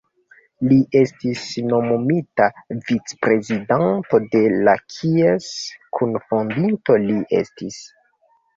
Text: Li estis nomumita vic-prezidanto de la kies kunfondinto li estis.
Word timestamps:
Li 0.69 0.77
estis 1.01 1.43
nomumita 1.73 2.47
vic-prezidanto 2.87 4.21
de 4.37 4.43
la 4.69 4.75
kies 4.97 5.53
kunfondinto 6.01 7.01
li 7.07 7.23
estis. 7.45 7.81